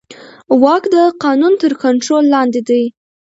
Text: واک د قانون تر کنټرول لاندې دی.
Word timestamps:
واک 0.61 0.83
د 0.95 0.97
قانون 1.23 1.53
تر 1.61 1.71
کنټرول 1.83 2.23
لاندې 2.33 2.61
دی. 2.69 2.83